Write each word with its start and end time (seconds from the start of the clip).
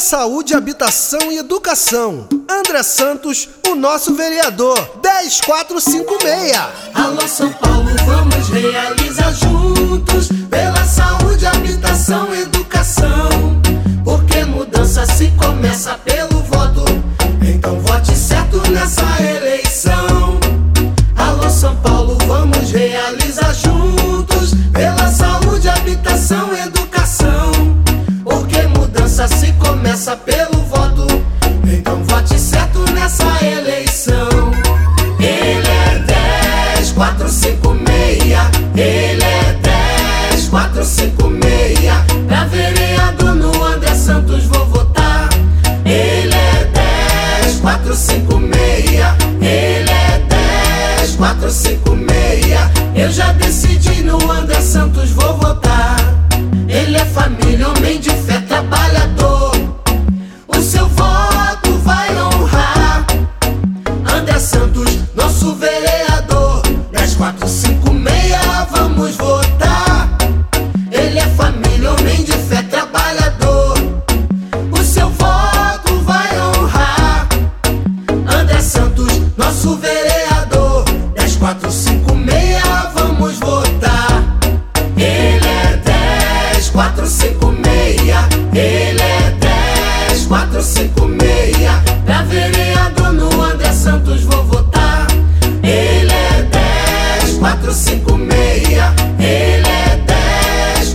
Saúde, 0.00 0.54
habitação 0.54 1.30
e 1.30 1.36
educação. 1.36 2.26
André 2.48 2.82
Santos, 2.82 3.48
o 3.68 3.74
nosso 3.74 4.14
vereador. 4.14 4.76
10456. 5.02 6.56
Alô 6.94 7.28
São 7.28 7.52
Paulo, 7.52 7.90
vamos 8.06 8.48
realizar 8.48 9.30
juntos. 9.32 10.28
Pela 10.48 10.84
saúde, 10.86 11.46
habitação 11.46 12.34
e 12.34 12.42
educação. 12.42 13.60
Porque 14.02 14.42
mudança 14.46 15.04
se 15.04 15.30
começa 15.32 15.94
pelo 15.98 16.42
voto. 16.44 16.82
Então 17.42 17.78
vote 17.80 18.16
certo 18.16 18.56
nessa 18.70 19.04
eleição. 19.22 20.40
Alô 21.14 21.50
São 21.50 21.76
Paulo, 21.76 22.16
vamos 22.26 22.72
realizar 22.72 23.52
juntos. 23.52 23.79
Começa 30.10 30.16
pelo 30.16 30.62
voto. 30.64 31.06
Então 31.72 32.02
vote 32.04 32.38
certo 32.38 32.78
nessa 32.92 33.24
eleição. 33.44 34.52
Ele 35.18 35.68
é 35.68 36.74
10, 36.74 36.92
4, 36.92 37.28
5, 37.28 37.76
6. 37.86 38.22
Ele 38.76 39.22
é 39.22 39.58
10, 40.30 40.48
4, 40.48 40.84
5, 40.84 41.22
6. 41.22 42.26
Pra 42.26 42.44
vereador 42.46 43.34
no 43.34 43.64
André 43.64 43.94
Santos 43.94 44.44
vou 44.44 44.66
votar. 44.66 45.28
Ele 45.84 46.34
é 46.34 46.70
10, 47.42 47.60
4, 47.60 47.94
5, 47.94 48.32
6. 48.32 48.88
Ele 49.40 49.90
é 49.90 50.22
10, 50.98 51.16
4, 51.16 51.50
5, 51.50 51.90
6. 51.90 52.60
Eu 52.94 53.12
já 53.12 53.32
decidi 53.32 54.02
no 54.02 54.30
André 54.30 54.60
Santos 54.60 55.10
vou 55.10 55.29
nosso 79.60 79.76
vereador. 79.76 80.84
10, 81.14 81.36
4, 81.36 81.70
5, 81.70 82.10
6, 82.10 82.62
vamos 82.94 83.38
votar. 83.38 84.38
Ele 84.96 85.46
é 85.46 85.76
10, 86.52 86.70
4, 86.70 87.06
5, 87.06 87.54
6. 87.62 88.00
Ele 88.54 89.02
é 89.02 89.36
10, 90.08 90.26
4, 90.26 90.62
5, 90.62 91.08
6. 91.20 91.56
Pra 92.06 92.22
vereador 92.22 93.12
no 93.12 93.42
André 93.42 93.72
Santos 93.72 94.22
vou 94.22 94.44
votar. 94.44 95.06
Ele 95.62 96.10
é 96.10 96.42
10, 97.20 97.38
4, 97.38 97.72
5, 97.72 98.18
6. 98.18 98.68
Ele 99.18 99.68
é 99.68 100.02
10, 100.06 100.94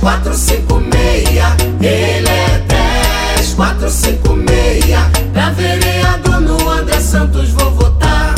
456. 0.00 1.28
Ele 1.82 2.28
é 2.28 2.58
3456. 2.66 4.96
Pra 5.32 5.50
vereador 5.50 6.40
no 6.40 6.68
André 6.70 6.98
Santos 7.00 7.50
vou 7.50 7.70
votar. 7.72 8.34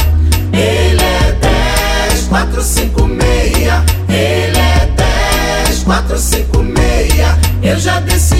Ele 0.52 1.02
é 1.02 1.38
3456. 1.40 3.72
Ele 4.08 4.58
é 4.58 4.86
3456. 4.96 7.14
Eu 7.62 7.78
já 7.78 8.00
decidi. 8.00 8.31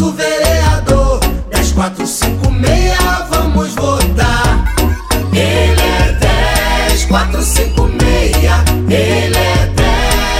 Nosso 0.00 0.12
vereador. 0.12 1.20
10, 1.50 1.72
4, 1.72 2.06
5, 2.06 2.46
6, 2.46 2.98
vamos 3.28 3.74
votar. 3.74 4.64
Ele 5.32 5.80
é 5.80 6.88
10, 6.88 7.04
4, 7.04 7.42
5, 7.42 7.90
6. 8.00 8.34
Ele 8.88 9.36
é 9.36 9.72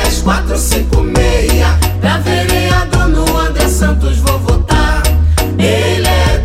10, 0.04 0.22
4, 0.22 0.56
5, 0.56 0.96
6. 1.14 1.52
Pra 2.00 2.18
vereador 2.18 3.08
no 3.08 3.36
André 3.36 3.68
Santos 3.68 4.16
vou 4.18 4.38
votar. 4.38 5.02
Ele 5.58 6.08
é 6.08 6.38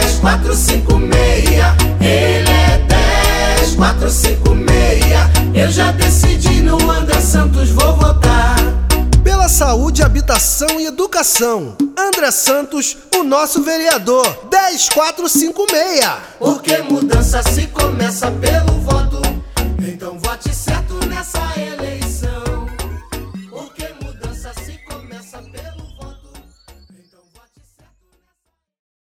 10, 0.00 0.18
4, 0.20 0.54
5, 0.54 0.92
6. 0.92 1.48
Ele 2.00 2.50
é 2.50 2.86
10, 3.58 3.74
4, 3.74 4.08
5, 4.08 4.56
6. 4.56 5.54
Eu 5.54 5.72
já 5.72 5.90
decidi 5.90 6.60
no 6.60 6.90
André 6.90 7.20
Santos 7.20 7.70
vou 7.70 7.85
educação. 10.86 11.76
André 11.98 12.30
Santos, 12.30 12.96
o 13.16 13.22
nosso 13.22 13.62
vereador. 13.62 14.24
10456. 14.50 16.06
Porque 16.38 16.78
mudança 16.78 17.42
se 17.42 17.66
começa 17.66 18.30
pelo 18.30 18.72
voto. 18.80 19.20
Então 19.80 20.18
vote 20.18 20.54
certo. 20.54 20.85